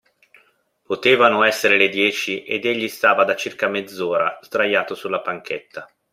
[0.81, 5.87] Potevano esser le dieci ed egli stava da circa mezz'ora sdraiato sulla panchetta.